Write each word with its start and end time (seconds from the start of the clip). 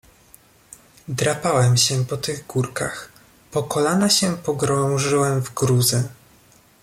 "Drapałem 1.07 1.77
się 1.77 2.05
po 2.05 2.17
tych 2.17 2.47
górkach, 2.47 3.11
po 3.51 3.63
kolana 3.63 4.09
się 4.09 4.37
pogrążyłem 4.37 5.41
w 5.41 5.53
gruzy." 5.53 6.09